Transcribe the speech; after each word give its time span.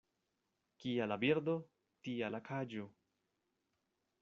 Kia 0.83 1.07
la 1.11 1.17
birdo, 1.25 1.55
tia 2.07 2.33
la 2.37 2.41
kaĝo. 2.49 2.89